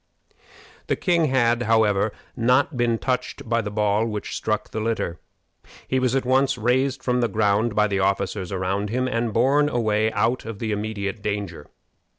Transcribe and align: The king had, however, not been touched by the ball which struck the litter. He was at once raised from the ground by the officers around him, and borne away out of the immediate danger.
The 0.87 0.95
king 0.95 1.25
had, 1.25 1.61
however, 1.61 2.11
not 2.35 2.75
been 2.75 2.97
touched 2.97 3.47
by 3.47 3.61
the 3.61 3.69
ball 3.69 4.03
which 4.07 4.35
struck 4.35 4.71
the 4.71 4.79
litter. 4.79 5.19
He 5.87 5.99
was 5.99 6.15
at 6.15 6.25
once 6.25 6.57
raised 6.57 7.03
from 7.03 7.21
the 7.21 7.27
ground 7.27 7.75
by 7.75 7.85
the 7.85 7.99
officers 7.99 8.51
around 8.51 8.89
him, 8.89 9.07
and 9.07 9.31
borne 9.31 9.69
away 9.69 10.11
out 10.13 10.43
of 10.43 10.57
the 10.57 10.71
immediate 10.71 11.21
danger. 11.21 11.67